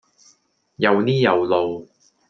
[0.77, 1.87] 又呢又路